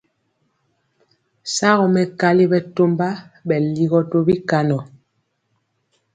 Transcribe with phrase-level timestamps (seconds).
[1.53, 3.07] Shagɔ mɛkali bɛtɔmba
[3.47, 4.79] bɛ ligɔ tɔ bikaŋɔ.